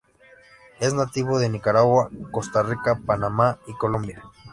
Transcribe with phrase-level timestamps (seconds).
[0.79, 4.23] Es nativo de Nicaragua, Costa Rica, Panamá y Colombia.